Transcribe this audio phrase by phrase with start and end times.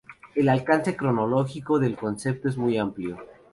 [0.33, 3.19] El alcance cronológico del concepto es muy amplio.